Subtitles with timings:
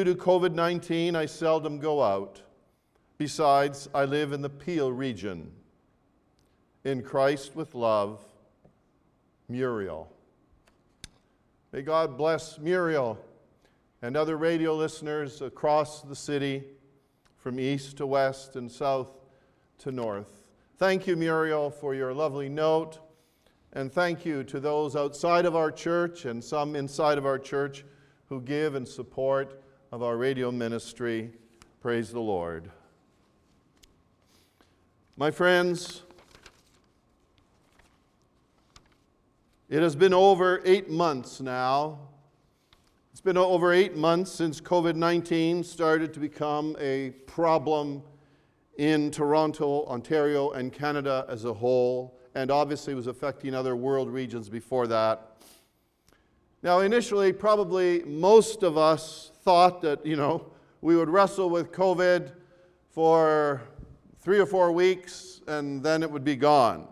[0.00, 2.40] Due to COVID 19, I seldom go out.
[3.18, 5.52] Besides, I live in the Peel region.
[6.84, 8.24] In Christ with love,
[9.46, 10.10] Muriel.
[11.70, 13.22] May God bless Muriel
[14.00, 16.64] and other radio listeners across the city
[17.36, 19.10] from east to west and south
[19.80, 20.48] to north.
[20.78, 23.00] Thank you, Muriel, for your lovely note.
[23.74, 27.84] And thank you to those outside of our church and some inside of our church
[28.30, 29.60] who give and support
[29.92, 31.32] of our radio ministry.
[31.80, 32.70] Praise the Lord.
[35.16, 36.02] My friends,
[39.68, 41.98] it has been over eight months now.
[43.10, 48.00] It's been over eight months since COVID 19 started to become a problem
[48.78, 54.48] in Toronto, Ontario, and Canada as a whole, and obviously was affecting other world regions
[54.48, 55.36] before that.
[56.62, 62.32] Now, initially, probably most of us thought that, you know, we would wrestle with COVID
[62.90, 63.62] for
[64.20, 66.86] three or four weeks and then it would be gone.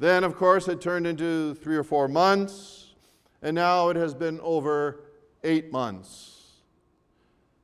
[0.00, 2.94] Then, of course, it turned into three or four months,
[3.42, 5.04] and now it has been over
[5.44, 6.54] eight months.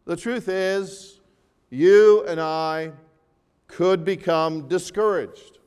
[0.04, 1.20] The truth is,
[1.70, 2.92] you and I
[3.66, 5.58] could become discouraged.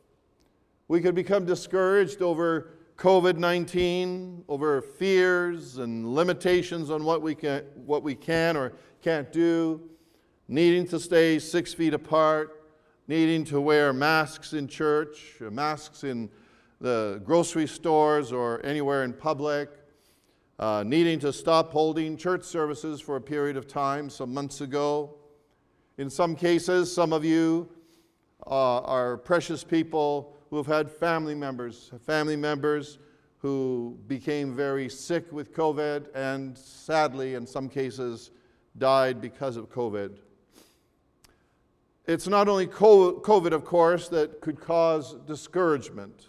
[0.87, 7.63] We could become discouraged over COVID 19, over fears and limitations on what we, can,
[7.73, 9.81] what we can or can't do,
[10.47, 12.63] needing to stay six feet apart,
[13.07, 16.29] needing to wear masks in church, masks in
[16.79, 19.71] the grocery stores or anywhere in public,
[20.59, 25.15] uh, needing to stop holding church services for a period of time some months ago.
[25.97, 27.67] In some cases, some of you
[28.45, 32.99] uh, are precious people who have had family members, family members
[33.37, 38.31] who became very sick with COVID and sadly, in some cases,
[38.77, 40.17] died because of COVID.
[42.05, 46.27] It's not only COVID, of course, that could cause discouragement.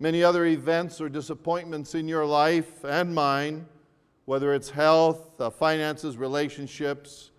[0.00, 3.66] Many other events or disappointments in your life and mine,
[4.24, 7.30] whether it's health, uh, finances, relationships,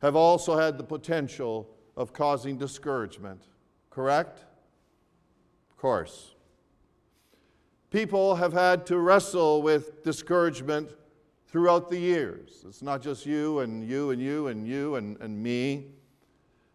[0.00, 3.42] have also had the potential of causing discouragement.
[3.90, 4.44] Correct?
[5.84, 6.30] Course.
[7.90, 10.88] People have had to wrestle with discouragement
[11.46, 12.64] throughout the years.
[12.66, 15.88] It's not just you and you and you and you and, and me.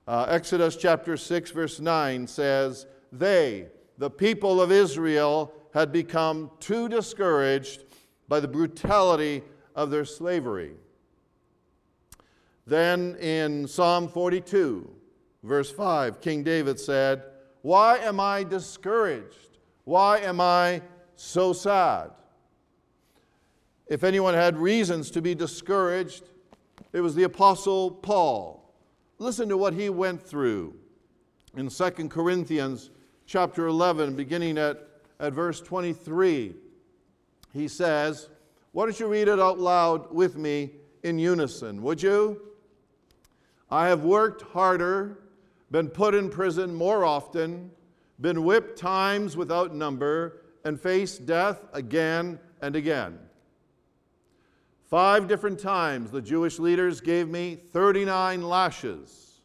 [0.08, 6.88] Uh, Exodus chapter 6, verse 9 says, They, the people of Israel, had become too
[6.88, 7.86] discouraged
[8.28, 9.42] by the brutality
[9.76, 10.74] of their slavery.
[12.68, 14.88] Then in Psalm 42,
[15.42, 17.24] verse 5, King David said,
[17.62, 19.58] Why am I discouraged?
[19.84, 20.82] Why am I
[21.16, 22.12] so sad?
[23.88, 26.24] If anyone had reasons to be discouraged,
[26.94, 28.74] it was the Apostle Paul.
[29.18, 30.76] Listen to what he went through
[31.58, 32.92] in 2 Corinthians
[33.26, 34.88] chapter 11, beginning at,
[35.20, 36.56] at verse 23.
[37.54, 38.30] He says,
[38.72, 40.72] Why don't you read it out loud with me
[41.04, 42.42] in unison, would you?
[43.72, 45.20] I have worked harder,
[45.72, 47.72] been put in prison more often,
[48.22, 53.18] been whipped times without number, and faced death again and again.
[54.90, 59.42] Five different times the Jewish leaders gave me 39 lashes.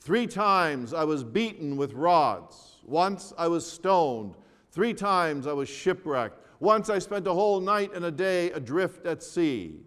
[0.00, 2.80] Three times I was beaten with rods.
[2.84, 4.36] Once I was stoned.
[4.70, 6.40] Three times I was shipwrecked.
[6.60, 9.80] Once I spent a whole night and a day adrift at sea.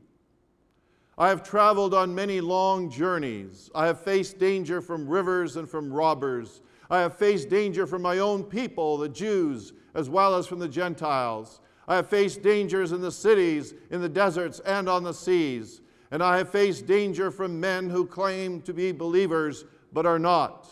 [1.22, 3.70] I have traveled on many long journeys.
[3.76, 6.62] I have faced danger from rivers and from robbers.
[6.90, 10.68] I have faced danger from my own people, the Jews, as well as from the
[10.68, 11.62] Gentiles.
[11.88, 15.81] I have faced dangers in the cities, in the deserts, and on the seas.
[16.10, 20.72] And I have faced danger from men who claim to be believers but are not.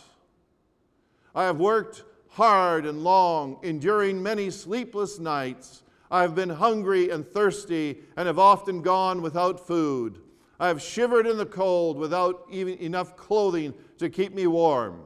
[1.36, 5.84] I have worked hard and long, enduring many sleepless nights.
[6.10, 10.22] I have been hungry and thirsty and have often gone without food.
[10.60, 15.04] I have shivered in the cold without even enough clothing to keep me warm.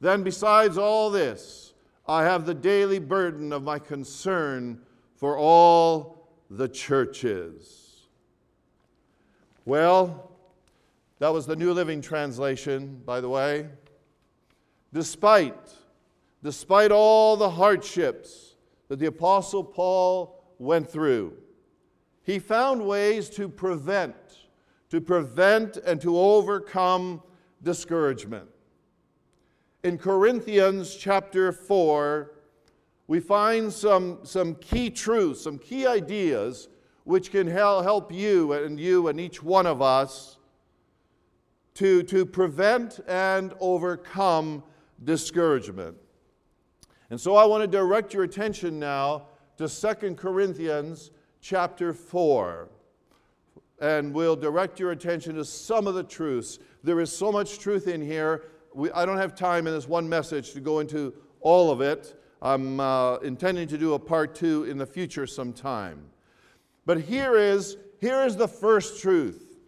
[0.00, 1.74] Then, besides all this,
[2.06, 4.80] I have the daily burden of my concern
[5.16, 8.06] for all the churches.
[9.64, 10.32] Well,
[11.18, 13.68] that was the New Living Translation, by the way.
[14.92, 15.72] Despite,
[16.42, 18.56] despite all the hardships
[18.88, 21.36] that the Apostle Paul went through,
[22.24, 24.16] he found ways to prevent,
[24.90, 27.22] to prevent and to overcome
[27.62, 28.48] discouragement
[29.84, 32.32] in Corinthians chapter 4,
[33.06, 36.68] we find some, some key truths, some key ideas
[37.04, 40.38] which can help you and you and each one of us
[41.74, 44.64] to, to prevent and overcome
[45.04, 45.98] discouragement.
[47.10, 49.26] And so I want to direct your attention now
[49.58, 51.10] to 2 Corinthians
[51.44, 52.70] chapter 4.
[53.80, 56.58] And we'll direct your attention to some of the truths.
[56.82, 58.44] There is so much truth in here.
[58.72, 61.12] We, I don't have time in this one message to go into
[61.42, 62.18] all of it.
[62.40, 66.06] I'm uh, intending to do a part two in the future sometime.
[66.86, 69.58] But here is, here is the first truth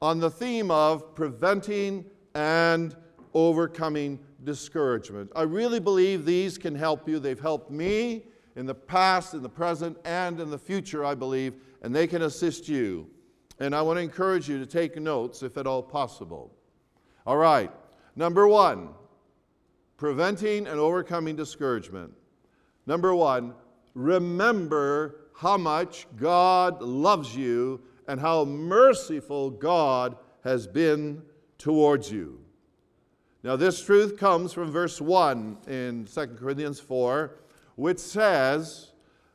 [0.00, 2.04] on the theme of preventing
[2.36, 2.94] and
[3.34, 5.32] overcoming discouragement.
[5.34, 7.18] I really believe these can help you.
[7.18, 8.26] They've helped me
[8.58, 12.22] in the past, in the present, and in the future, I believe, and they can
[12.22, 13.08] assist you.
[13.60, 16.52] And I want to encourage you to take notes if at all possible.
[17.24, 17.70] All right,
[18.16, 18.88] number one,
[19.96, 22.12] preventing and overcoming discouragement.
[22.84, 23.54] Number one,
[23.94, 31.22] remember how much God loves you and how merciful God has been
[31.58, 32.40] towards you.
[33.44, 37.36] Now, this truth comes from verse 1 in 2 Corinthians 4,
[37.78, 38.90] which says,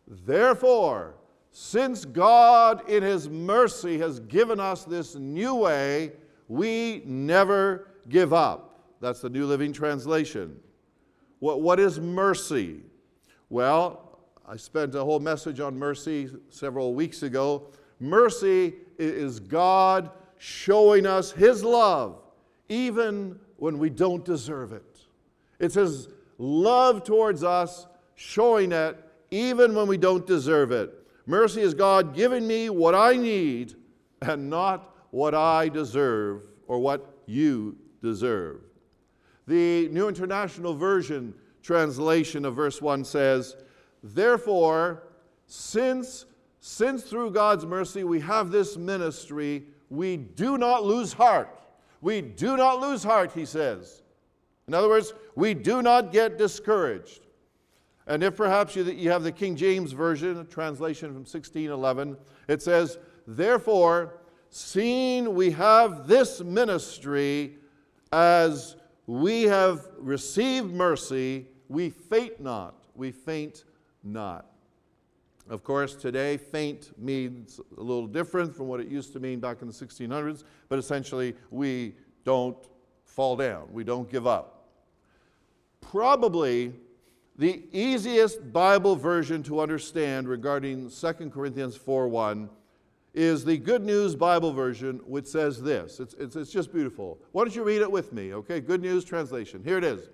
[0.06, 1.16] Therefore,
[1.54, 6.12] since God in His mercy has given us this new way,
[6.50, 8.81] we never give up.
[9.00, 10.60] That's the New Living Translation.
[11.40, 12.81] What, what is mercy?
[13.50, 17.68] Well, I spent a whole message on mercy several weeks ago.
[18.01, 22.22] Mercy is God showing us His love,
[22.68, 25.00] even when we don't deserve it.
[25.62, 28.98] It's His love towards us, showing it
[29.31, 30.94] even when we don't deserve it.
[31.25, 33.75] Mercy is God giving me what I need
[34.21, 38.62] and not what I deserve or what you deserve.
[39.48, 43.56] The New International Version translation of verse 1 says,
[44.04, 45.04] Therefore,
[45.48, 46.25] since
[46.66, 51.59] since through God's mercy we have this ministry, we do not lose heart.
[52.00, 54.01] We do not lose heart, he says.
[54.69, 57.27] In other words, we do not get discouraged.
[58.08, 62.18] And if perhaps you, you have the King James Version, a translation from 1611,
[62.48, 64.20] it says, Therefore,
[64.50, 67.58] seeing we have this ministry,
[68.12, 68.76] as
[69.08, 72.76] we have received mercy, we faint not.
[72.96, 73.64] We faint
[74.04, 74.48] not.
[75.50, 79.62] Of course, today, faint means a little different from what it used to mean back
[79.62, 82.58] in the 1600s, but essentially, we don't
[83.06, 84.70] fall down, we don't give up.
[85.82, 86.74] Probably
[87.38, 92.50] the easiest Bible version to understand regarding 2 Corinthians 4:1
[93.13, 96.00] is the Good News Bible version, which says this.
[96.00, 97.19] It's, it's, it's just beautiful.
[97.31, 98.33] Why don't you read it with me?
[98.33, 99.63] Okay, Good News translation.
[99.63, 100.09] Here it is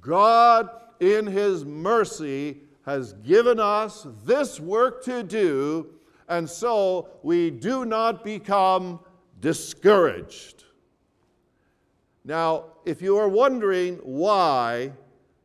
[0.00, 0.70] God,
[1.00, 5.86] in His mercy, has given us this work to do,
[6.28, 9.00] and so we do not become
[9.40, 10.64] discouraged.
[12.24, 14.92] Now, if you are wondering why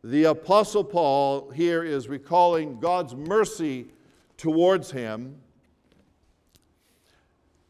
[0.04, 3.88] the Apostle Paul here is recalling God's mercy
[4.38, 5.38] towards him,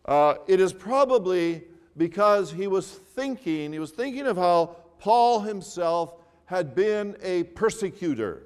[0.06, 1.64] uh, it is probably
[1.98, 6.16] because he was thinking, he was thinking of how Paul himself
[6.46, 8.44] had been a persecutor.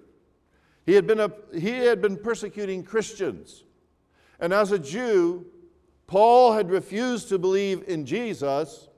[0.86, 3.63] He had been, a, he had been persecuting Christians.
[4.39, 5.45] And as a Jew,
[6.07, 8.89] Paul had refused to believe in Jesus,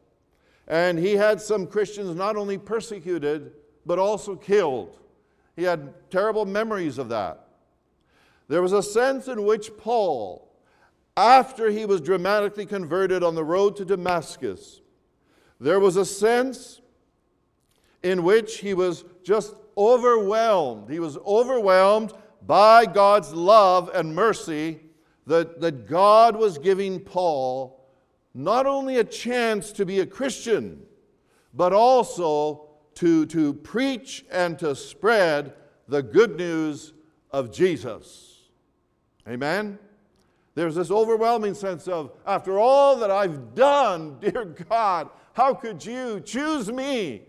[0.67, 3.51] and he had some Christians not only persecuted,
[3.85, 4.99] but also killed.
[5.55, 7.47] He had terrible memories of that.
[8.47, 10.51] There was a sense in which Paul,
[11.15, 14.81] after he was dramatically converted on the road to Damascus,
[15.59, 16.81] there was a sense
[18.01, 20.89] in which he was just overwhelmed.
[20.89, 22.13] He was overwhelmed
[22.45, 24.81] by God's love and mercy
[25.25, 27.79] that, that God was giving Paul
[28.33, 30.81] not only a chance to be a Christian,
[31.53, 35.53] but also to, to preach and to spread
[35.88, 36.93] the good news
[37.31, 38.39] of Jesus.
[39.27, 39.79] Amen?
[40.55, 46.19] There's this overwhelming sense of, after all that I've done, dear God, how could you
[46.19, 47.23] choose me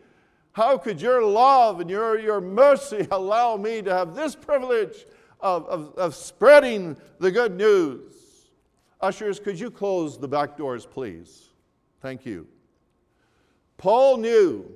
[0.55, 5.05] how could your love and your, your mercy allow me to have this privilege
[5.41, 8.15] of, of, of spreading the good news?
[9.01, 11.49] Ushers, could you close the back doors, please?
[12.01, 12.47] Thank you.
[13.79, 14.73] Paul knew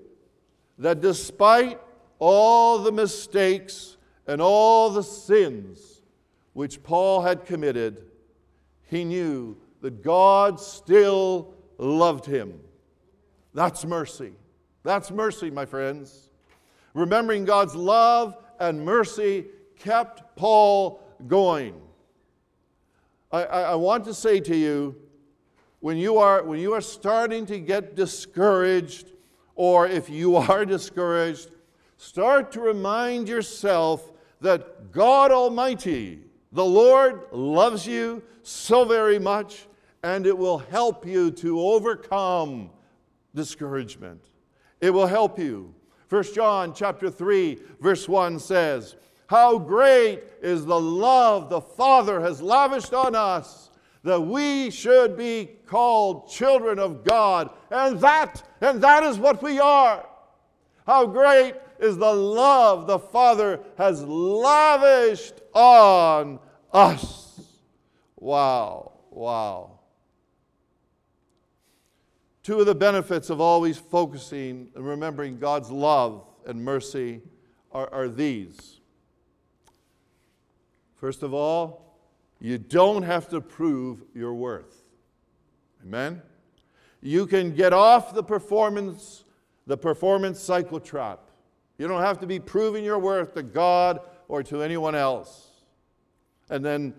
[0.78, 1.80] that despite
[2.18, 6.02] all the mistakes and all the sins
[6.52, 8.04] which Paul had committed,
[8.84, 12.60] he knew that God still loved him.
[13.54, 14.32] That's mercy.
[14.82, 16.30] That's mercy, my friends.
[16.94, 19.46] Remembering God's love and mercy
[19.78, 21.80] kept Paul going.
[23.30, 24.96] I, I, I want to say to you
[25.80, 29.12] when you, are, when you are starting to get discouraged,
[29.58, 31.50] or if you are discouraged,
[31.98, 36.20] start to remind yourself that God Almighty,
[36.52, 39.66] the Lord, loves you so very much,
[40.02, 42.70] and it will help you to overcome
[43.34, 44.22] discouragement.
[44.80, 45.74] It will help you.
[46.08, 48.94] 1 John chapter 3 verse 1 says,
[49.26, 53.67] "How great is the love the Father has lavished on us
[54.08, 59.60] that we should be called children of God." And that and that is what we
[59.60, 60.06] are.
[60.86, 66.40] How great is the love the Father has lavished on
[66.72, 67.40] us.
[68.16, 69.78] Wow, wow.
[72.42, 77.20] Two of the benefits of always focusing and remembering God's love and mercy
[77.72, 78.80] are, are these.
[80.96, 81.87] First of all,
[82.40, 84.82] you don't have to prove your worth.
[85.84, 86.22] Amen?
[87.00, 89.24] You can get off the performance,
[89.66, 91.20] the performance cycle trap.
[91.78, 95.46] You don't have to be proving your worth to God or to anyone else.
[96.50, 96.94] And then,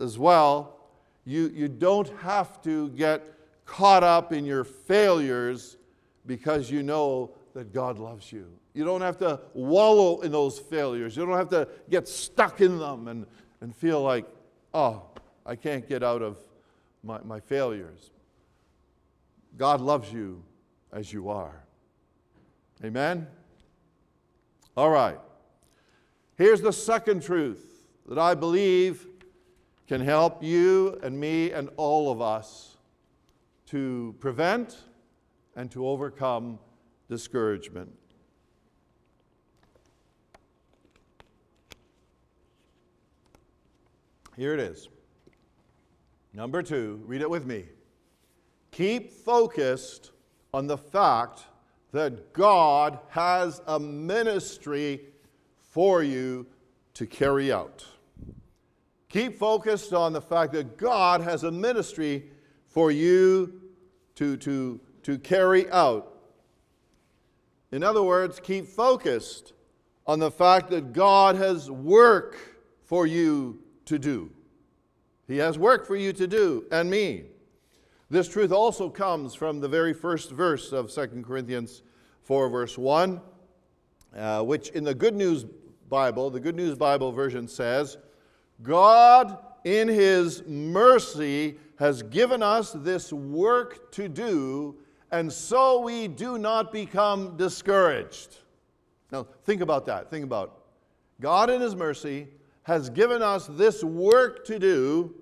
[0.00, 0.80] as well,
[1.24, 3.22] you, you don't have to get
[3.64, 5.76] caught up in your failures
[6.26, 8.46] because you know that God loves you.
[8.74, 11.16] You don't have to wallow in those failures.
[11.16, 13.26] You don't have to get stuck in them and,
[13.60, 14.26] and feel like,
[14.74, 15.02] oh,
[15.44, 16.38] I can't get out of
[17.02, 18.10] my, my failures.
[19.56, 20.42] God loves you
[20.92, 21.64] as you are.
[22.84, 23.26] Amen?
[24.76, 25.18] All right.
[26.36, 29.06] Here's the second truth that I believe
[29.86, 32.76] can help you and me and all of us
[33.66, 34.78] to prevent
[35.56, 36.58] and to overcome
[37.08, 37.92] discouragement.
[44.40, 44.88] Here it is.
[46.32, 47.66] Number two, read it with me.
[48.70, 50.12] Keep focused
[50.54, 51.44] on the fact
[51.92, 55.02] that God has a ministry
[55.58, 56.46] for you
[56.94, 57.84] to carry out.
[59.10, 62.24] Keep focused on the fact that God has a ministry
[62.66, 63.60] for you
[64.14, 66.16] to, to, to carry out.
[67.72, 69.52] In other words, keep focused
[70.06, 72.38] on the fact that God has work
[72.86, 73.58] for you
[73.90, 74.30] to do.
[75.26, 77.24] He has work for you to do, and me.
[78.08, 81.82] This truth also comes from the very first verse of 2 Corinthians
[82.22, 83.20] 4, verse 1,
[84.16, 85.44] uh, which in the Good News
[85.88, 87.98] Bible, the Good News Bible version says,
[88.62, 94.76] God in His mercy has given us this work to do,
[95.10, 98.38] and so we do not become discouraged.
[99.10, 100.10] Now, think about that.
[100.10, 100.60] Think about
[101.20, 102.28] God in His mercy
[102.62, 105.14] has given us this work to do.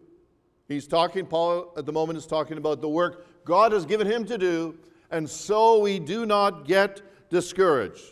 [0.66, 4.24] He's talking, Paul at the moment is talking about the work God has given him
[4.26, 4.76] to do,
[5.10, 8.02] and so we do not get discouraged.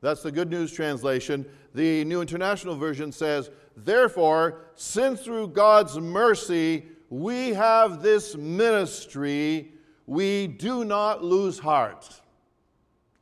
[0.00, 1.44] That's the Good News translation.
[1.74, 9.72] The New International Version says, Therefore, since through God's mercy we have this ministry,
[10.06, 12.20] we do not lose heart.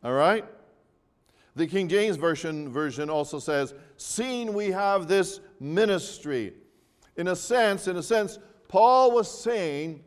[0.04, 0.44] All right?
[1.56, 6.54] The King James Version, version also says, seeing we have this ministry.
[7.16, 8.38] In a sense, in a sense,
[8.68, 10.02] Paul was saying,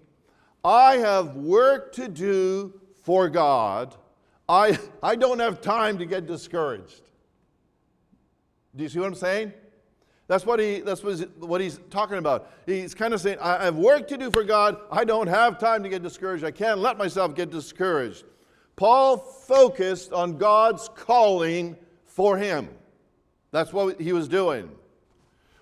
[0.64, 3.96] I have work to do for God.
[4.48, 7.02] I, I don't have time to get discouraged.
[8.76, 9.54] Do you see what I'm saying?
[10.28, 12.50] That's what, he, that's what he's, what he's talking about.
[12.66, 14.78] He's kind of saying, I have work to do for God.
[14.90, 16.46] I don't have time to get discouraged.
[16.46, 18.24] I can't let myself get discouraged.
[18.78, 22.70] Paul focused on God's calling for him.
[23.52, 24.72] That's what he was doing.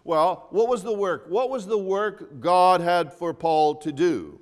[0.04, 1.26] Well, what was the work?
[1.28, 4.40] What was the work God had for Paul to do?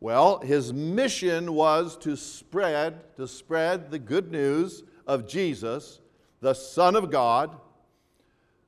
[0.00, 6.00] Well, his mission was to spread, to spread the good news of Jesus,
[6.40, 7.56] the Son of God,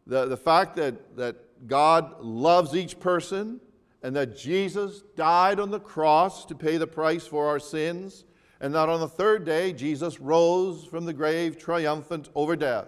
[0.06, 3.60] the, the fact that, that God loves each person
[4.04, 8.24] and that Jesus died on the cross to pay the price for our sins,
[8.60, 12.86] and that on the third day Jesus rose from the grave triumphant over death.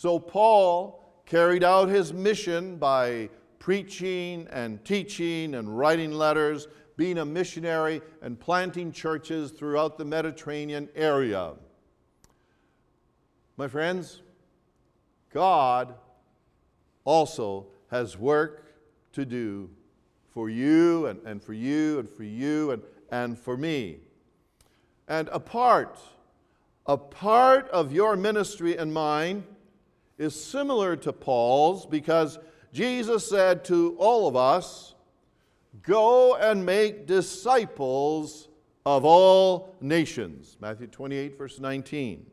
[0.00, 3.28] So Paul carried out his mission by
[3.58, 10.88] preaching and teaching and writing letters, being a missionary and planting churches throughout the Mediterranean
[10.94, 11.52] area.
[13.58, 14.22] My friends,
[15.34, 15.92] God
[17.04, 18.72] also has work
[19.12, 19.68] to do
[20.32, 23.98] for you and, and for you and for you and, and for me.
[25.08, 25.98] And a part,
[26.86, 29.44] a part of your ministry and mine
[30.20, 32.38] is similar to Paul's because
[32.74, 34.94] Jesus said to all of us,
[35.82, 38.48] Go and make disciples
[38.84, 40.58] of all nations.
[40.60, 42.26] Matthew 28, verse 19.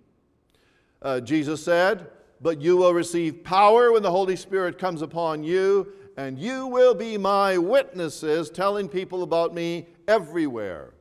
[1.01, 2.07] Uh, Jesus said,
[2.41, 6.93] But you will receive power when the Holy Spirit comes upon you, and you will
[6.93, 10.93] be my witnesses, telling people about me everywhere.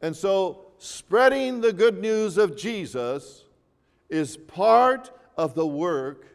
[0.00, 3.44] And so, spreading the good news of Jesus
[4.10, 6.26] is part of the work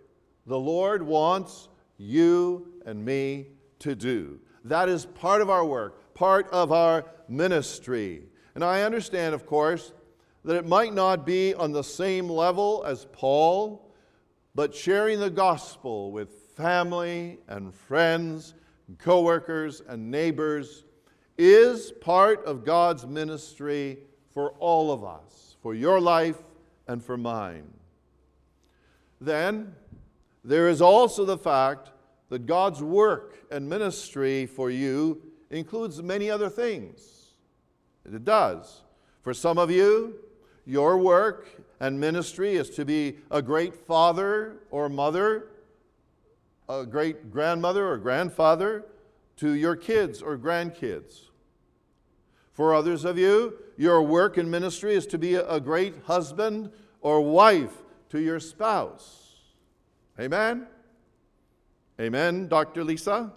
[0.47, 3.47] the Lord wants you and me
[3.79, 4.39] to do.
[4.63, 8.23] That is part of our work, part of our ministry.
[8.55, 9.91] And I understand, of course,
[10.45, 13.93] that it might not be on the same level as Paul,
[14.55, 18.55] but sharing the gospel with family and friends,
[18.97, 20.85] coworkers and neighbors
[21.37, 23.99] is part of God's ministry
[24.33, 26.41] for all of us, for your life
[26.87, 27.76] and for mine.
[29.19, 29.75] Then
[30.43, 31.91] there is also the fact
[32.29, 37.33] that God's work and ministry for you includes many other things.
[38.05, 38.81] It does.
[39.21, 40.15] For some of you,
[40.65, 45.49] your work and ministry is to be a great father or mother,
[46.69, 48.85] a great grandmother or grandfather
[49.37, 51.27] to your kids or grandkids.
[52.53, 56.71] For others of you, your work and ministry is to be a great husband
[57.01, 59.35] or wife to your spouse.
[60.19, 60.67] Amen?
[61.99, 62.83] Amen, Dr.
[62.83, 63.33] Lisa?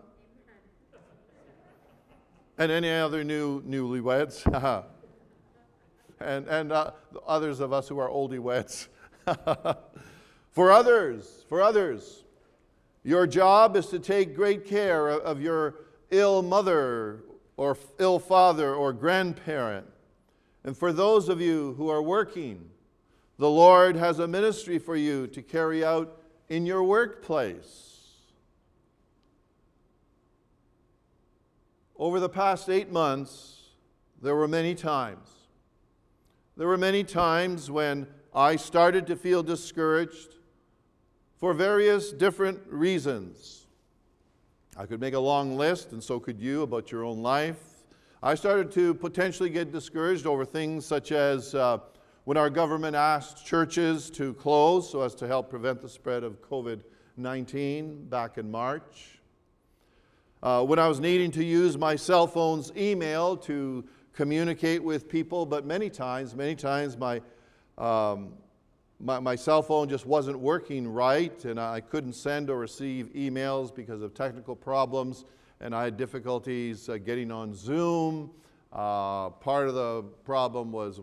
[2.59, 4.45] And any other new newlyweds?
[6.21, 6.91] and and uh,
[7.27, 8.89] others of us who are oldie weds.
[10.51, 12.25] for others, for others,
[13.03, 15.77] your job is to take great care of your
[16.11, 17.25] ill mother
[17.57, 19.87] or ill father or grandparent.
[20.65, 22.69] And for those of you who are working,
[23.41, 26.21] the Lord has a ministry for you to carry out
[26.51, 28.19] in your workplace.
[31.97, 33.71] Over the past eight months,
[34.21, 35.27] there were many times.
[36.59, 40.35] There were many times when I started to feel discouraged
[41.39, 43.69] for various different reasons.
[44.77, 47.63] I could make a long list, and so could you, about your own life.
[48.23, 51.79] I started to potentially get discouraged over things such as uh,
[52.31, 56.41] when our government asked churches to close so as to help prevent the spread of
[56.41, 56.81] COVID
[57.17, 59.19] 19 back in March.
[60.41, 65.45] Uh, when I was needing to use my cell phone's email to communicate with people,
[65.45, 67.21] but many times, many times my,
[67.77, 68.35] um,
[69.01, 73.75] my, my, cell phone just wasn't working right, and I couldn't send or receive emails
[73.75, 75.25] because of technical problems,
[75.61, 78.31] and I had difficulties uh, getting on Zoom.
[78.73, 81.01] Uh, part of the problem was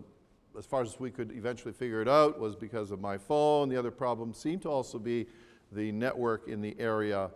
[0.57, 3.69] as far as we could eventually figure it out, was because of my phone.
[3.69, 5.27] The other problem seemed to also be
[5.71, 7.29] the network in the area.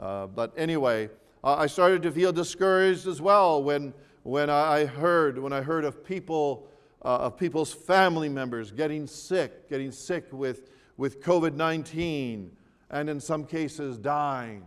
[0.00, 1.08] Uh, but anyway,
[1.44, 5.84] uh, I started to feel discouraged as well when, when I heard when I heard
[5.84, 6.68] of people
[7.02, 12.50] uh, of people's family members getting sick, getting sick with, with COVID 19,
[12.90, 14.64] and in some cases dying.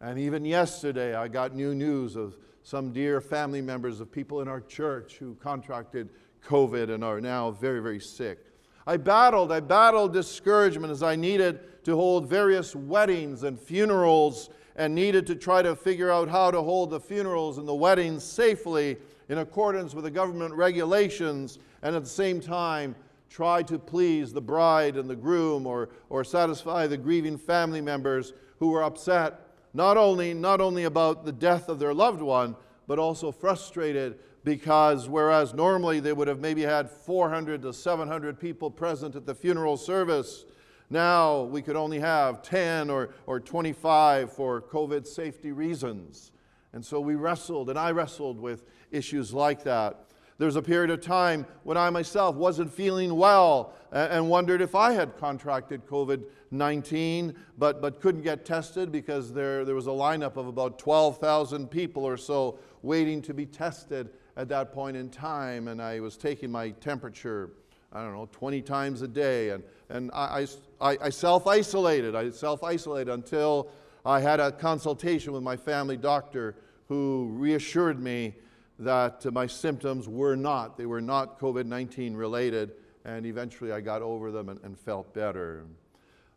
[0.00, 4.48] And even yesterday, I got new news of some dear family members of people in
[4.48, 6.10] our church who contracted
[6.46, 8.38] COVID and are now very, very sick.
[8.86, 14.94] I battled, I battled discouragement as I needed to hold various weddings and funerals and
[14.94, 18.96] needed to try to figure out how to hold the funerals and the weddings safely
[19.28, 22.94] in accordance with the government regulations and at the same time
[23.30, 28.32] try to please the bride and the groom or, or satisfy the grieving family members
[28.58, 32.54] who were upset not only, not only about the death of their loved one,
[32.86, 38.70] but also frustrated because whereas normally they would have maybe had 400 to 700 people
[38.70, 40.44] present at the funeral service,
[40.90, 46.32] now we could only have 10 or, or 25 for COVID safety reasons.
[46.72, 50.06] And so we wrestled, and I wrestled with issues like that.
[50.38, 54.92] There's a period of time when I myself wasn't feeling well and wondered if I
[54.92, 60.36] had contracted COVID 19, but, but couldn't get tested because there, there was a lineup
[60.36, 65.68] of about 12,000 people or so waiting to be tested at that point in time,
[65.68, 67.50] and I was taking my temperature,
[67.92, 70.46] I don't know, 20 times a day, and, and I,
[70.80, 72.14] I, I self isolated.
[72.14, 73.68] I self isolated until
[74.04, 76.56] I had a consultation with my family doctor
[76.88, 78.34] who reassured me
[78.78, 82.72] that my symptoms were not, they were not COVID 19 related,
[83.04, 85.64] and eventually I got over them and, and felt better.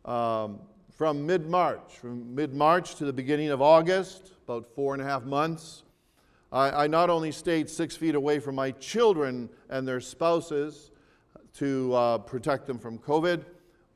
[0.04, 0.60] Um,
[0.94, 5.04] from mid March, from mid March to the beginning of August, about four and a
[5.04, 5.82] half months,
[6.56, 10.90] I, I not only stayed six feet away from my children and their spouses
[11.58, 13.44] to uh, protect them from COVID,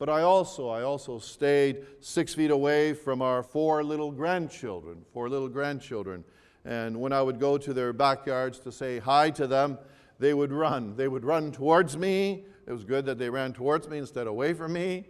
[0.00, 5.28] But I also, I also stayed six feet away from our four little grandchildren, four
[5.28, 6.24] little grandchildren.
[6.64, 9.76] And when I would go to their backyards to say hi to them,
[10.18, 10.96] they would run.
[10.96, 12.46] They would run towards me.
[12.66, 15.04] It was good that they ran towards me instead of away from me.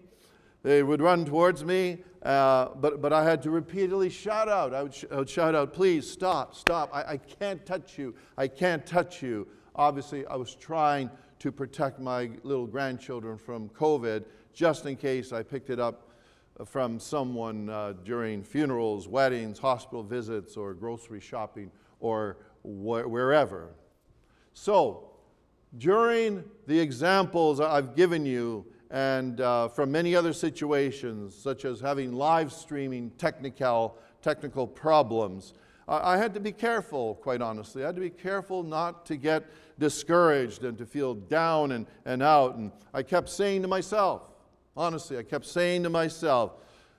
[0.64, 4.74] They would run towards me, uh, but, but I had to repeatedly shout out.
[4.74, 6.90] I would, sh- I would shout out, please stop, stop.
[6.92, 8.14] I, I can't touch you.
[8.36, 9.48] I can't touch you.
[9.74, 15.42] Obviously, I was trying to protect my little grandchildren from COVID just in case I
[15.42, 16.10] picked it up
[16.66, 23.70] from someone uh, during funerals, weddings, hospital visits, or grocery shopping, or wh- wherever.
[24.52, 25.10] So,
[25.78, 32.12] during the examples I've given you, and uh, from many other situations, such as having
[32.12, 35.54] live streaming technical, technical problems,
[35.86, 37.82] I, I had to be careful, quite honestly.
[37.82, 39.46] I had to be careful not to get
[39.78, 42.56] discouraged and to feel down and, and out.
[42.56, 44.22] And I kept saying to myself,
[44.76, 46.52] honestly, I kept saying to myself,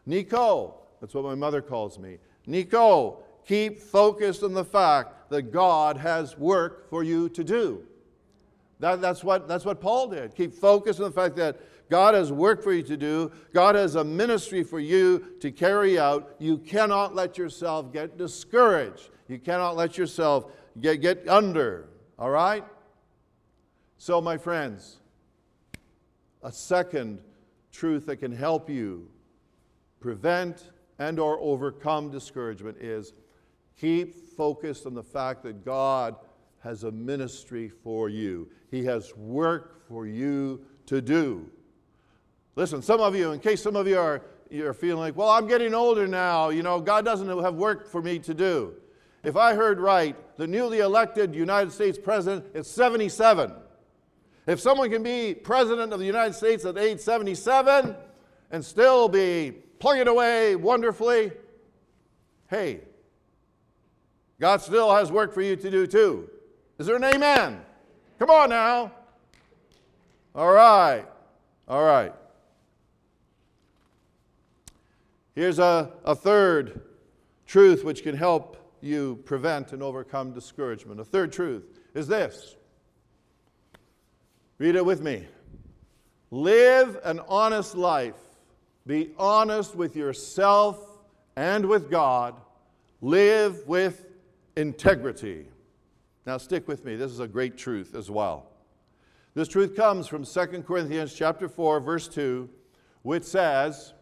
[0.05, 5.97] Nico, that's what my mother calls me, Nico, keep focused on the fact that God
[5.97, 7.83] has work for you to do.
[8.79, 10.35] That, that's, what, that's what Paul did.
[10.35, 11.59] Keep focused on the fact that
[11.91, 15.99] God has work for you to do, God has a ministry for you to carry
[15.99, 16.35] out.
[16.39, 19.09] You cannot let yourself get discouraged.
[19.27, 21.89] You cannot let yourself get, get under.
[22.17, 22.63] All right?
[23.97, 24.99] So, my friends,
[26.41, 27.19] a second
[27.73, 29.09] truth that can help you
[29.99, 33.11] prevent and or overcome discouragement is
[33.77, 36.15] keep focused on the fact that God
[36.63, 38.47] has a ministry for you.
[38.69, 41.49] He has work for you to do.
[42.55, 45.47] Listen, some of you, in case some of you are you're feeling like, well, I'm
[45.47, 48.73] getting older now, you know, God doesn't have work for me to do.
[49.23, 53.53] If I heard right, the newly elected United States president is 77.
[54.47, 57.95] If someone can be president of the United States at age 77
[58.51, 61.31] and still be plugging away wonderfully,
[62.49, 62.81] hey,
[64.39, 66.29] God still has work for you to do too.
[66.77, 67.61] Is there an amen?
[68.19, 68.91] Come on now.
[70.35, 71.05] All right.
[71.67, 72.13] All right.
[75.33, 76.81] Here's a, a third
[77.45, 80.99] truth which can help you prevent and overcome discouragement.
[80.99, 81.63] A third truth
[81.93, 82.55] is this
[84.57, 85.25] read it with me.
[86.31, 88.15] Live an honest life.
[88.87, 90.79] Be honest with yourself
[91.35, 92.35] and with God.
[93.01, 94.05] Live with
[94.55, 95.47] integrity.
[96.25, 96.95] Now stick with me.
[96.95, 98.47] This is a great truth as well.
[99.33, 102.49] This truth comes from 2 Corinthians chapter 4 verse 2
[103.03, 103.93] which says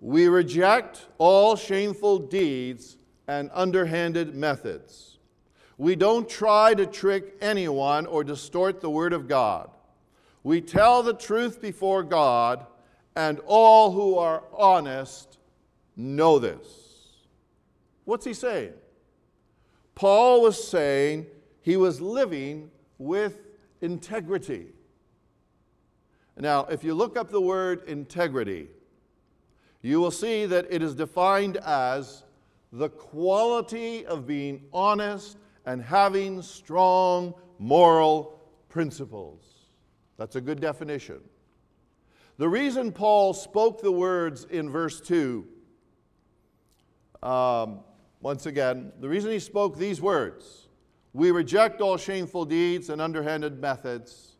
[0.00, 5.18] we reject all shameful deeds and underhanded methods.
[5.78, 9.70] We don't try to trick anyone or distort the Word of God.
[10.42, 12.66] We tell the truth before God,
[13.16, 15.38] and all who are honest
[15.96, 16.66] know this.
[18.04, 18.74] What's he saying?
[19.94, 21.26] Paul was saying
[21.62, 23.40] he was living with
[23.80, 24.66] integrity.
[26.38, 28.68] Now, if you look up the word integrity,
[29.86, 32.24] you will see that it is defined as
[32.72, 39.42] the quality of being honest and having strong moral principles.
[40.16, 41.20] That's a good definition.
[42.38, 45.46] The reason Paul spoke the words in verse 2,
[47.22, 47.80] um,
[48.20, 50.68] once again, the reason he spoke these words,
[51.12, 54.32] we reject all shameful deeds and underhanded methods.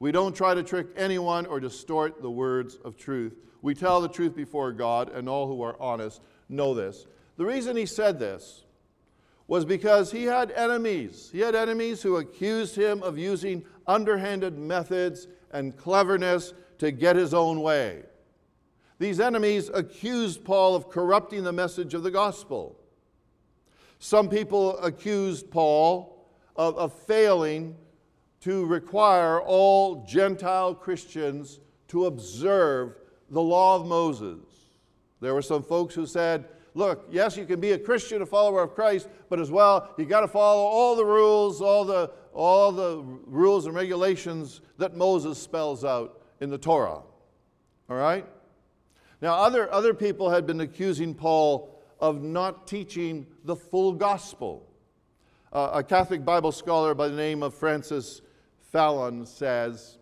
[0.00, 3.36] We don't try to trick anyone or distort the words of truth.
[3.62, 7.06] We tell the truth before God, and all who are honest know this.
[7.36, 8.64] The reason he said this
[9.46, 11.30] was because he had enemies.
[11.32, 17.32] He had enemies who accused him of using underhanded methods and cleverness to get his
[17.32, 18.02] own way.
[18.98, 22.78] These enemies accused Paul of corrupting the message of the gospel.
[23.98, 27.76] Some people accused Paul of, of failing
[28.40, 32.96] to require all Gentile Christians to observe
[33.32, 34.38] the law of Moses.
[35.20, 38.62] There were some folks who said, look, yes, you can be a Christian, a follower
[38.62, 42.70] of Christ, but as well, you got to follow all the rules, all the, all
[42.70, 47.00] the rules and regulations that Moses spells out in the Torah.
[47.88, 48.26] All right?
[49.20, 54.68] Now, other, other people had been accusing Paul of not teaching the full gospel.
[55.52, 58.20] Uh, a Catholic Bible scholar by the name of Francis
[58.72, 59.98] Fallon says,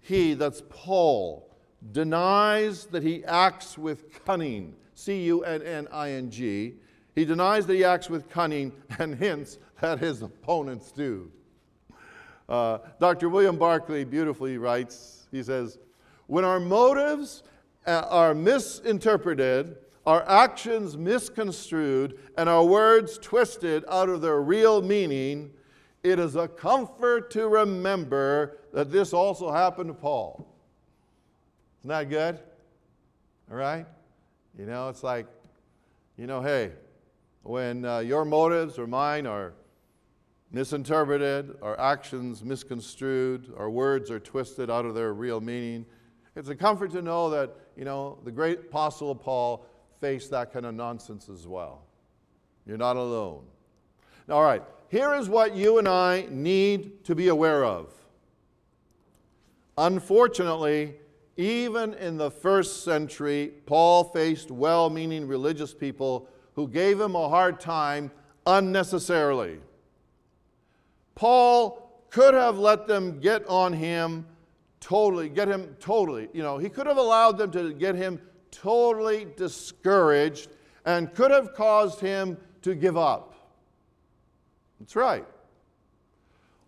[0.00, 1.53] He, that's Paul,
[1.92, 4.74] denies that he acts with cunning.
[4.94, 6.74] C U N N I N G.
[7.14, 11.30] He denies that he acts with cunning and hints that his opponents do.
[12.48, 13.28] Uh, Dr.
[13.28, 15.78] William Barclay beautifully writes, he says,
[16.26, 17.42] When our motives
[17.86, 25.50] uh, are misinterpreted, our actions misconstrued, and our words twisted out of their real meaning,
[26.02, 30.53] it is a comfort to remember that this also happened to Paul.
[31.84, 32.38] Isn't that good?
[33.50, 33.84] All right?
[34.58, 35.26] You know, it's like,
[36.16, 36.72] you know, hey,
[37.42, 39.52] when uh, your motives or mine are
[40.50, 45.84] misinterpreted, our actions misconstrued, our words are twisted out of their real meaning,
[46.34, 49.66] it's a comfort to know that, you know, the great apostle Paul
[50.00, 51.82] faced that kind of nonsense as well.
[52.64, 53.44] You're not alone.
[54.30, 57.92] All right, here is what you and I need to be aware of.
[59.76, 60.94] Unfortunately,
[61.36, 67.28] even in the first century, Paul faced well meaning religious people who gave him a
[67.28, 68.10] hard time
[68.46, 69.58] unnecessarily.
[71.14, 74.26] Paul could have let them get on him
[74.80, 78.20] totally, get him totally, you know, he could have allowed them to get him
[78.50, 80.48] totally discouraged
[80.84, 83.34] and could have caused him to give up.
[84.78, 85.24] That's right.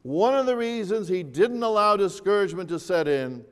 [0.02, 3.44] One of the reasons he didn't allow discouragement to set in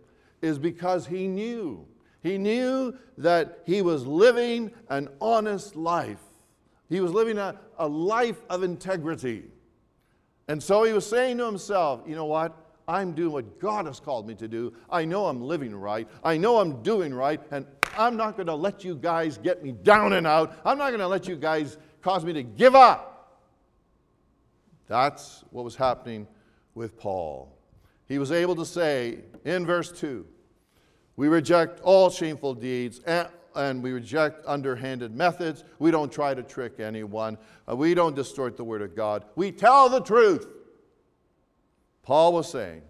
[0.45, 1.87] is because he knew.
[2.23, 6.21] He knew that he was living an honest life.
[6.89, 9.45] He was living a, a life of integrity.
[10.49, 12.55] And so he was saying to himself, you know what?
[12.87, 14.75] I'm doing what God has called me to do.
[14.91, 16.07] I know I'm living right.
[16.23, 17.41] I know I'm doing right.
[17.51, 20.59] And I'm not going to let you guys get me down and out.
[20.65, 23.43] I'm not going to let you guys cause me to give up.
[24.87, 26.27] That's what was happening
[26.75, 27.57] with Paul.
[28.07, 30.27] He was able to say in verse 2
[31.17, 35.65] we reject all shameful deeds and, and we reject underhanded methods.
[35.79, 37.39] We don't try to trick anyone.
[37.69, 39.25] Uh, we don't distort the word of God.
[39.37, 40.47] We tell the truth.
[42.03, 42.83] Paul was saying,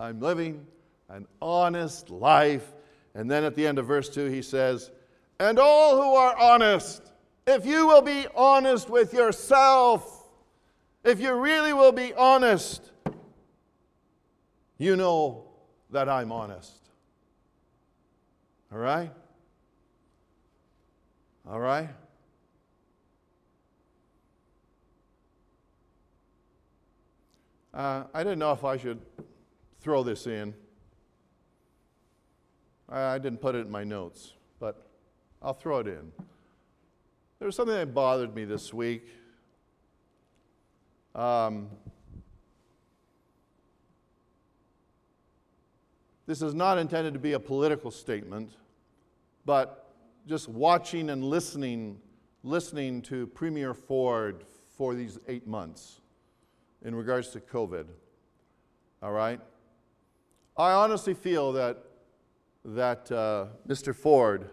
[0.00, 0.66] I'm living
[1.08, 2.74] an honest life.
[3.14, 4.90] And then at the end of verse 2, he says,
[5.38, 7.02] And all who are honest,
[7.46, 10.24] if you will be honest with yourself,
[11.04, 12.90] if you really will be honest,
[14.78, 15.44] you know
[15.90, 16.87] that I'm honest.
[18.70, 19.10] All right?
[21.48, 21.88] All right?
[27.72, 29.00] Uh, I didn't know if I should
[29.80, 30.52] throw this in.
[32.88, 34.86] I, I didn't put it in my notes, but
[35.40, 36.12] I'll throw it in.
[37.38, 39.06] There was something that bothered me this week.
[41.14, 41.68] Um,
[46.28, 48.50] This is not intended to be a political statement,
[49.46, 49.94] but
[50.26, 51.98] just watching and listening,
[52.42, 54.44] listening to Premier Ford
[54.76, 56.02] for these eight months
[56.82, 57.86] in regards to COVID.
[59.02, 59.40] All right?
[60.54, 61.78] I honestly feel that,
[62.62, 63.96] that uh, Mr.
[63.96, 64.50] Ford,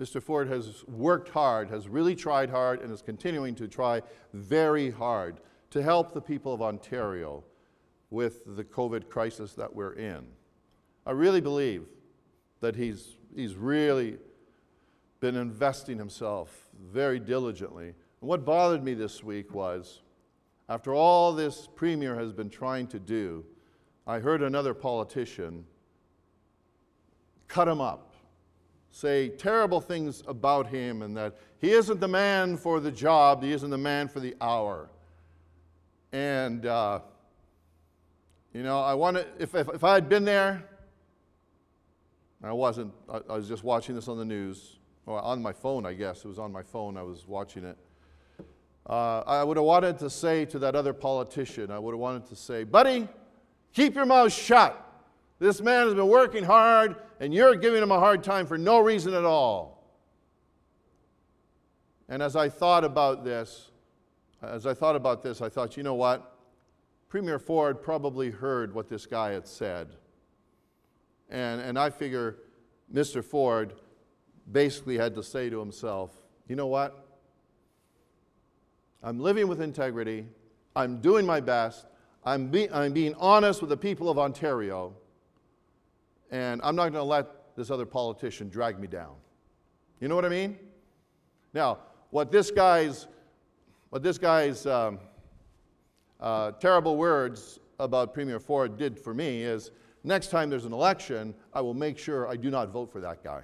[0.00, 0.20] Mr.
[0.20, 5.38] Ford has worked hard, has really tried hard, and is continuing to try very hard
[5.70, 7.44] to help the people of Ontario
[8.10, 10.26] with the COVID crisis that we're in.
[11.06, 11.84] I really believe
[12.60, 14.18] that he's, he's really
[15.20, 17.86] been investing himself very diligently.
[17.86, 20.00] And what bothered me this week was
[20.68, 23.44] after all this premier has been trying to do,
[24.06, 25.66] I heard another politician
[27.48, 28.14] cut him up,
[28.90, 33.52] say terrible things about him, and that he isn't the man for the job, he
[33.52, 34.88] isn't the man for the hour.
[36.12, 37.00] And, uh,
[38.54, 40.64] you know, I want to, if, if, if I had been there,
[42.48, 45.86] I wasn't, I, I was just watching this on the news, or on my phone,
[45.86, 46.24] I guess.
[46.24, 47.76] It was on my phone, I was watching it.
[48.86, 52.26] Uh, I would have wanted to say to that other politician, I would have wanted
[52.26, 53.08] to say, buddy,
[53.72, 54.80] keep your mouth shut.
[55.38, 58.80] This man has been working hard, and you're giving him a hard time for no
[58.80, 59.74] reason at all.
[62.08, 63.70] And as I thought about this,
[64.42, 66.36] as I thought about this, I thought, you know what?
[67.08, 69.96] Premier Ford probably heard what this guy had said.
[71.34, 72.36] And, and I figure
[72.92, 73.22] Mr.
[73.22, 73.74] Ford
[74.52, 76.12] basically had to say to himself,
[76.46, 77.08] you know what?
[79.02, 80.28] I'm living with integrity.
[80.76, 81.86] I'm doing my best.
[82.24, 84.94] I'm, be, I'm being honest with the people of Ontario.
[86.30, 89.16] And I'm not going to let this other politician drag me down.
[90.00, 90.56] You know what I mean?
[91.52, 91.78] Now,
[92.10, 93.08] what this guy's,
[93.90, 95.00] what this guy's um,
[96.20, 99.72] uh, terrible words about Premier Ford did for me is
[100.04, 103.24] next time there's an election, I will make sure I do not vote for that
[103.24, 103.42] guy.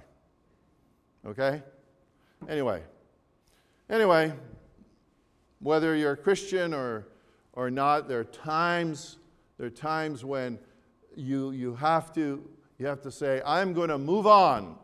[1.25, 1.61] Okay?
[2.47, 2.81] Anyway,
[3.89, 4.33] anyway,
[5.59, 7.07] whether you're a Christian or,
[7.53, 9.17] or not, there are times
[9.61, 10.57] there are times when
[11.15, 12.43] you, you, have to,
[12.79, 14.75] you have to say, I'm going to move on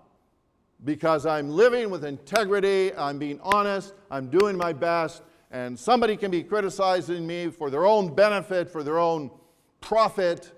[0.86, 6.30] because I'm living with integrity, I'm being honest, I'm doing my best, and somebody can
[6.30, 9.32] be criticizing me for their own benefit, for their own
[9.82, 10.52] profit,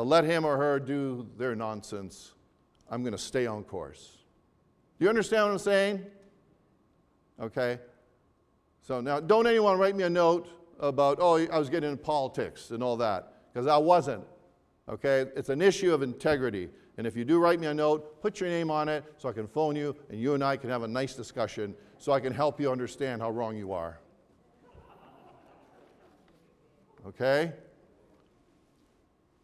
[0.00, 2.32] but let him or her do their nonsense.
[2.90, 4.16] I'm going to stay on course.
[4.98, 6.06] Do you understand what I'm saying?
[7.38, 7.78] Okay?
[8.80, 12.70] So now, don't anyone write me a note about, oh, I was getting into politics
[12.70, 14.24] and all that, because I wasn't.
[14.88, 15.26] Okay?
[15.36, 16.70] It's an issue of integrity.
[16.96, 19.32] And if you do write me a note, put your name on it so I
[19.32, 22.32] can phone you and you and I can have a nice discussion so I can
[22.32, 24.00] help you understand how wrong you are.
[27.06, 27.52] Okay?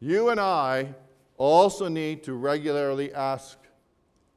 [0.07, 0.95] You and I
[1.37, 3.59] also need to regularly ask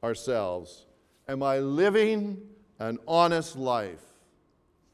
[0.02, 0.86] ourselves
[1.28, 2.40] Am I living
[2.80, 4.02] an honest life?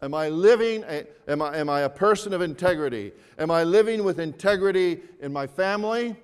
[0.03, 3.13] Am I living, a, am, I, am I a person of integrity?
[3.39, 6.15] Am I living with integrity in my family,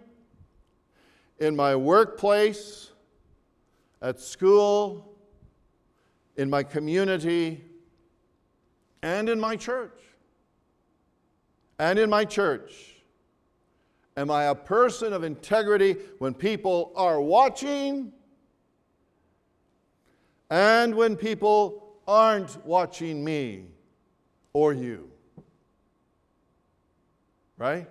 [1.38, 2.90] in my workplace,
[4.02, 5.16] at school,
[6.36, 7.64] in my community,
[9.00, 9.98] and in my church?
[11.78, 12.91] And in my church.
[14.16, 18.12] Am I a person of integrity when people are watching
[20.50, 23.66] and when people aren't watching me
[24.52, 25.10] or you?
[27.56, 27.88] Right?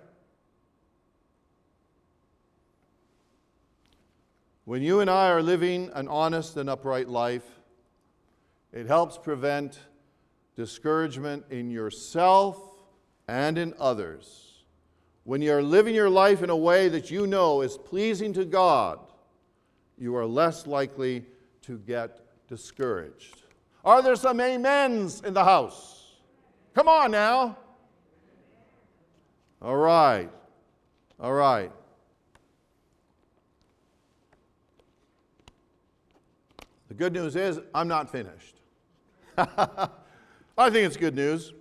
[4.64, 7.44] When you and I are living an honest and upright life,
[8.72, 9.80] it helps prevent
[10.54, 12.58] discouragement in yourself
[13.26, 14.41] and in others.
[15.24, 18.98] When you're living your life in a way that you know is pleasing to God,
[19.96, 21.24] you are less likely
[21.62, 23.42] to get discouraged.
[23.84, 26.16] Are there some amens in the house?
[26.74, 27.56] Come on now.
[29.60, 30.30] All right.
[31.20, 31.70] All right.
[36.88, 38.56] The good news is, I'm not finished.
[39.38, 39.88] I
[40.56, 41.54] think it's good news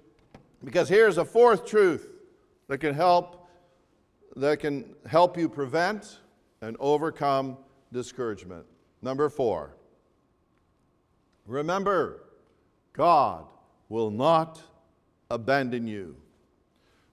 [0.64, 2.10] because here's a fourth truth
[2.68, 3.41] that can help
[4.36, 6.20] that can help you prevent
[6.62, 7.58] and overcome
[7.92, 8.66] discouragement.
[9.02, 9.76] Number four,
[11.46, 12.24] remember,
[12.94, 13.46] God
[13.90, 14.62] will not
[15.30, 16.16] abandon you.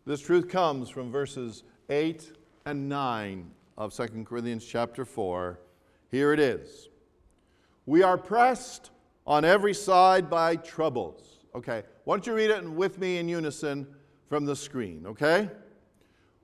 [0.07, 2.33] This truth comes from verses 8
[2.67, 5.59] and 9 of 2 Corinthians chapter 4.
[6.11, 6.89] Here it is.
[7.87, 8.91] We are pressed
[9.27, 11.39] on every side by troubles.
[11.55, 13.87] Okay, why don't you read it with me in unison
[14.29, 15.51] from the screen, okay?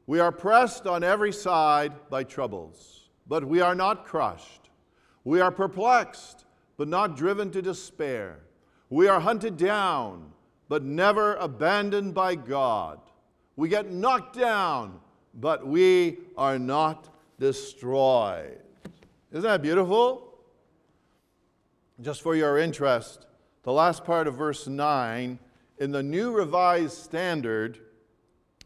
[0.06, 4.70] We are pressed on every side by troubles, but we are not crushed.
[5.24, 6.44] We are perplexed,
[6.76, 8.40] but not driven to despair.
[8.90, 10.32] We are hunted down,
[10.68, 13.00] but never abandoned by God.
[13.56, 15.00] We get knocked down,
[15.34, 18.60] but we are not destroyed.
[19.32, 20.34] Isn't that beautiful?
[22.00, 23.26] Just for your interest,
[23.62, 25.38] the last part of verse 9
[25.78, 27.78] in the New Revised Standard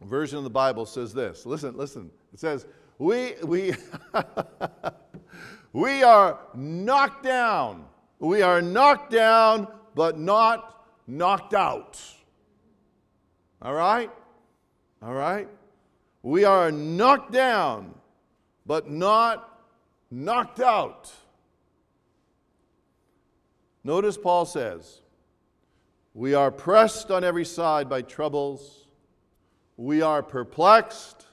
[0.05, 1.45] version of the Bible says this.
[1.45, 2.09] Listen, listen.
[2.33, 2.65] It says,
[2.97, 3.73] We, we,
[5.73, 7.85] we are knocked down.
[8.19, 12.01] We are knocked down, but not knocked out.
[13.61, 14.11] All right?
[15.01, 15.47] All right?
[16.21, 17.93] We are knocked down,
[18.65, 19.61] but not
[20.11, 21.11] knocked out.
[23.83, 25.01] Notice Paul says,
[26.13, 28.87] We are pressed on every side by troubles
[29.79, 31.25] we are perplexed,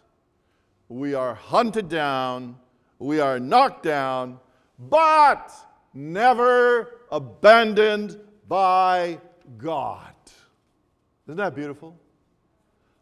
[0.88, 2.56] we are hunted down,
[3.00, 4.38] we are knocked down,
[4.78, 5.52] but
[5.92, 9.18] never abandoned by
[9.58, 10.14] God.
[11.26, 11.98] Isn't that beautiful?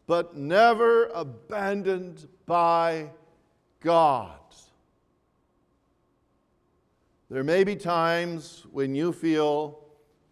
[0.07, 3.11] But never abandoned by
[3.80, 4.38] God.
[7.28, 9.78] There may be times when you feel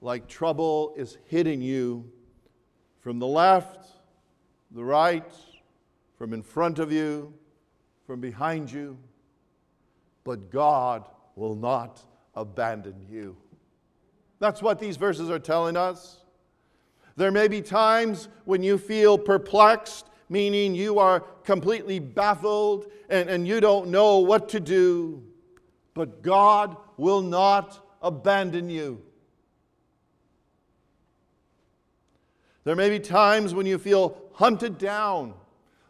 [0.01, 2.11] like trouble is hitting you
[3.03, 3.92] from the left,
[4.75, 5.31] the right,
[6.17, 7.33] from in front of you,
[8.07, 8.97] from behind you,
[10.25, 12.01] but God will not
[12.35, 13.37] abandon you.
[14.39, 16.25] That's what these verses are telling us.
[17.17, 23.47] There may be times when you feel perplexed, meaning you are completely baffled and, and
[23.47, 25.23] you don't know what to do,
[25.95, 29.03] but God will not abandon you.
[32.65, 35.35] There may be times when you feel hunted down,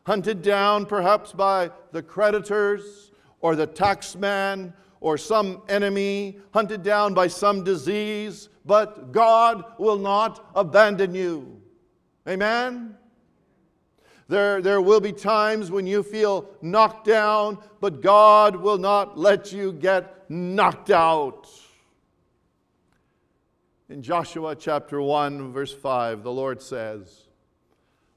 [0.05, 7.27] hunted down perhaps by the creditors or the taxman or some enemy, hunted down by
[7.27, 11.61] some disease, but God will not abandon you.
[12.29, 12.97] Amen?
[14.29, 19.53] There, there will be times when you feel knocked down, but God will not let
[19.53, 21.51] you get knocked out.
[23.89, 27.29] In Joshua chapter 1, verse 5, the Lord says,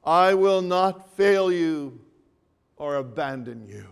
[0.05, 1.99] I will not fail you
[2.77, 3.87] or abandon you.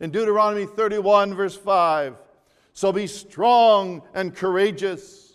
[0.00, 2.16] In Deuteronomy 31, verse 5,
[2.72, 5.34] so be strong and courageous.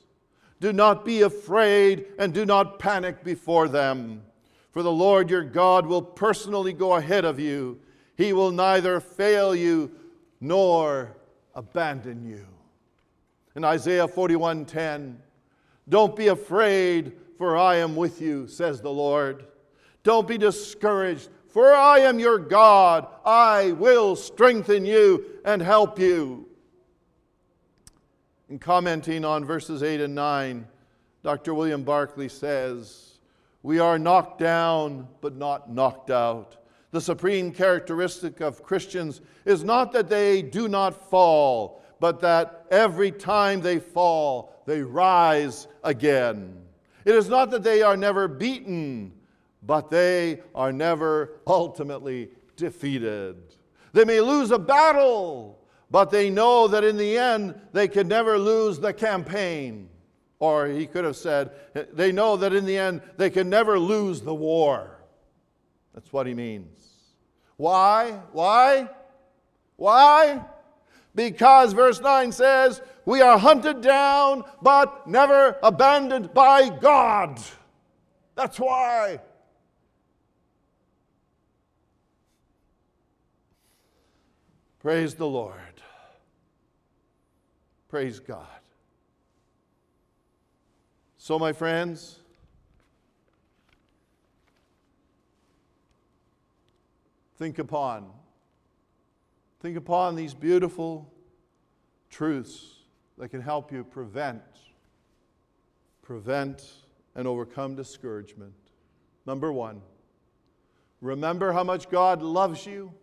[0.59, 4.23] Do not be afraid and do not panic before them.
[4.71, 7.79] For the Lord your God will personally go ahead of you.
[8.15, 9.91] He will neither fail you
[10.39, 11.15] nor
[11.55, 12.45] abandon you.
[13.55, 15.17] In Isaiah 41:10,
[15.89, 19.45] don't be afraid, for I am with you, says the Lord.
[20.03, 23.07] Don't be discouraged, for I am your God.
[23.25, 26.47] I will strengthen you and help you.
[28.49, 30.67] In commenting on verses 8 and 9,
[31.23, 31.53] Dr.
[31.53, 33.19] William Barclay says,
[33.61, 36.55] We are knocked down, but not knocked out.
[36.91, 43.11] The supreme characteristic of Christians is not that they do not fall, but that every
[43.11, 46.66] time they fall, they rise again.
[47.07, 49.13] It is not that they are never beaten,
[49.63, 53.37] but they are never ultimately defeated.
[53.93, 55.57] They may lose a battle,
[55.89, 59.87] but they know that in the end they can never lose the campaign.
[60.39, 61.51] Or he could have said,
[61.93, 64.99] they know that in the end they can never lose the war.
[65.93, 66.89] That's what he means.
[67.55, 68.19] Why?
[68.33, 68.89] Why?
[69.77, 70.43] Why?
[71.15, 77.39] Because verse 9 says, We are hunted down, but never abandoned by God.
[78.35, 79.21] That's why.
[84.79, 85.55] Praise the Lord.
[87.87, 88.45] Praise God.
[91.17, 92.19] So, my friends,
[97.37, 98.11] think upon
[99.61, 101.09] think upon these beautiful
[102.09, 102.76] truths
[103.17, 104.41] that can help you prevent
[106.07, 106.63] prevent
[107.15, 108.53] and overcome discouragement.
[109.25, 109.81] Number 1,
[111.01, 112.93] remember how much God loves you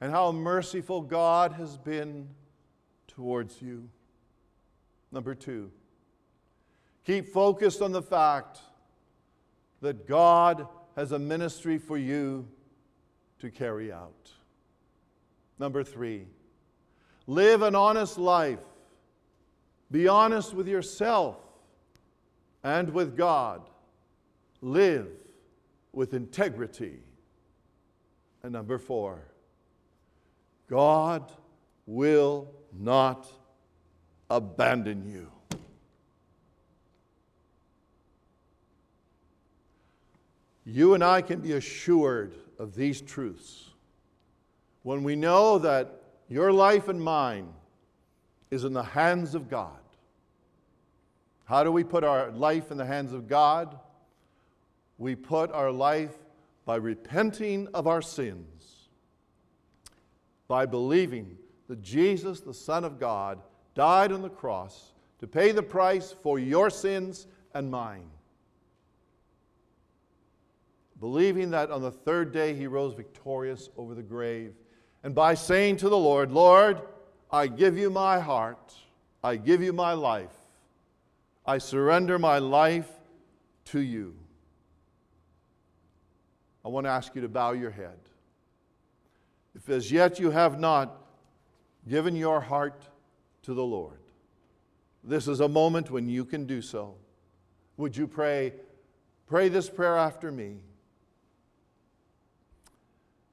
[0.00, 2.30] and how merciful God has been
[3.06, 3.90] towards you.
[5.10, 5.70] Number 2,
[7.04, 8.60] keep focused on the fact
[9.82, 10.66] that God
[10.96, 12.48] has a ministry for you
[13.40, 14.30] to carry out.
[15.58, 16.26] Number three,
[17.26, 18.58] live an honest life.
[19.92, 21.36] Be honest with yourself
[22.64, 23.68] and with God.
[24.62, 25.08] Live
[25.92, 27.00] with integrity.
[28.42, 29.20] And number four,
[30.68, 31.30] God
[31.86, 33.28] will not
[34.30, 35.30] abandon you.
[40.64, 43.68] You and I can be assured of these truths
[44.84, 47.52] when we know that your life and mine
[48.50, 49.81] is in the hands of God.
[51.52, 53.78] How do we put our life in the hands of God?
[54.96, 56.16] We put our life
[56.64, 58.88] by repenting of our sins,
[60.48, 61.36] by believing
[61.68, 63.38] that Jesus, the Son of God,
[63.74, 68.08] died on the cross to pay the price for your sins and mine.
[71.00, 74.54] Believing that on the third day he rose victorious over the grave
[75.04, 76.80] and by saying to the Lord, Lord,
[77.30, 78.72] I give you my heart,
[79.22, 80.41] I give you my life,
[81.44, 82.90] I surrender my life
[83.66, 84.14] to you.
[86.64, 87.98] I want to ask you to bow your head.
[89.54, 90.96] If as yet you have not
[91.88, 92.88] given your heart
[93.42, 93.98] to the Lord,
[95.02, 96.94] this is a moment when you can do so.
[97.76, 98.52] Would you pray?
[99.26, 100.58] Pray this prayer after me.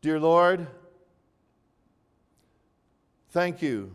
[0.02, 0.68] Dear Lord,
[3.32, 3.92] Thank you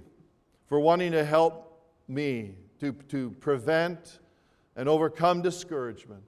[0.69, 4.19] for wanting to help me to, to prevent
[4.77, 6.23] and overcome discouragement.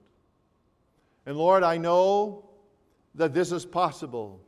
[1.25, 2.49] And Lord, I know
[3.15, 4.39] that this is possible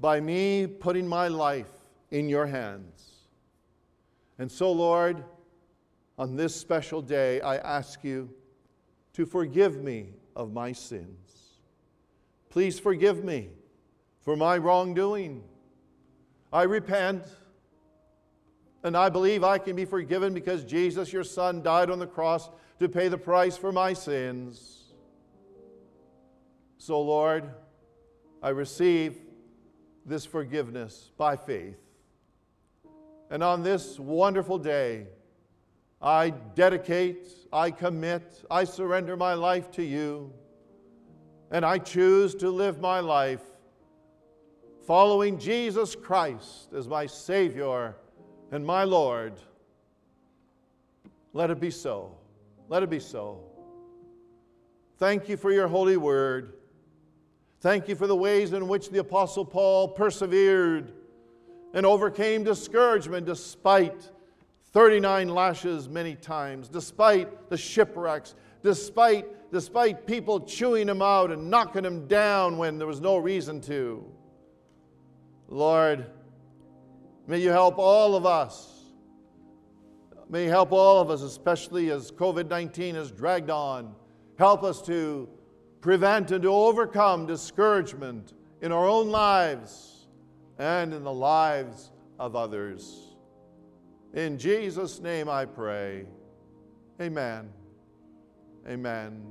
[0.00, 1.70] by me putting my life
[2.10, 3.10] in your hands.
[4.38, 5.22] And so, Lord,
[6.18, 8.30] on this special day, I ask you
[9.14, 11.60] to forgive me of my sins.
[12.48, 13.50] Please forgive me
[14.20, 15.42] for my wrongdoing.
[16.52, 17.24] I repent.
[18.82, 22.48] And I believe I can be forgiven because Jesus, your Son, died on the cross
[22.78, 24.92] to pay the price for my sins.
[26.78, 27.50] So, Lord,
[28.42, 29.18] I receive
[30.06, 31.78] this forgiveness by faith.
[33.28, 35.06] And on this wonderful day,
[36.00, 40.32] I dedicate, I commit, I surrender my life to you.
[41.50, 43.42] And I choose to live my life
[44.86, 47.94] following Jesus Christ as my Savior
[48.50, 49.34] and my Lord.
[51.32, 52.16] Let it be so.
[52.68, 53.40] Let it be so.
[54.98, 56.54] Thank you for your holy word.
[57.60, 60.92] Thank you for the ways in which the Apostle Paul persevered
[61.72, 64.10] and overcame discouragement despite
[64.72, 71.84] 39 lashes many times, despite the shipwrecks, despite, despite people chewing him out and knocking
[71.84, 74.04] him down when there was no reason to.
[75.48, 76.06] Lord,
[77.30, 78.86] may you help all of us.
[80.28, 83.94] May you help all of us, especially as COVID 19 has dragged on.
[84.36, 85.28] Help us to
[85.80, 90.08] prevent and to overcome discouragement in our own lives
[90.58, 93.14] and in the lives of others.
[94.12, 96.06] In Jesus' name I pray.
[97.00, 97.48] Amen.
[98.68, 99.22] Amen.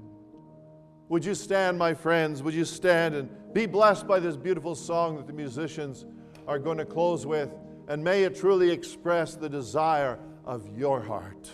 [1.10, 2.42] Would you stand, my friends?
[2.44, 6.06] Would you stand and be blessed by this beautiful song that the musicians
[6.48, 7.50] are going to close with?
[7.90, 11.52] And may it truly express the desire of your heart.